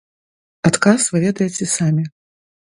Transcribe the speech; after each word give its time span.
Адказ 0.69 1.01
вы 1.17 1.21
ведаеце 1.27 1.69
самі. 1.77 2.03